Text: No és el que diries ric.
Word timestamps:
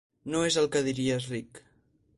No 0.35 0.39
és 0.45 0.57
el 0.61 0.69
que 0.77 0.81
diries 0.89 1.29
ric. 1.35 1.65